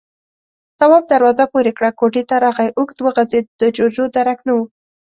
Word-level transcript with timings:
تواب 0.79 1.03
دروازه 1.13 1.45
پورې 1.53 1.71
کړه، 1.77 1.89
کوټې 1.99 2.23
ته 2.29 2.35
راغی، 2.43 2.69
اوږد 2.77 2.97
وغځېد، 3.01 3.45
د 3.59 3.61
جُوجُو 3.75 4.05
درک 4.15 4.39
نه 4.47 4.53
و. 4.57 4.59